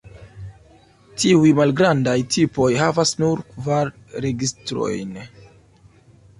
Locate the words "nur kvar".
3.21-3.95